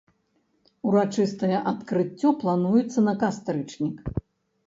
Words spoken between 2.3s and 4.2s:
плануецца на кастрычнік.